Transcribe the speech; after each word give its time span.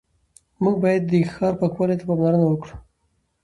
موږ 0.63 0.75
باید 0.83 1.03
د 1.11 1.13
ښار 1.33 1.53
پاکوالي 1.61 1.95
ته 1.99 2.03
پاملرنه 2.09 2.45
وکړو 2.47 2.75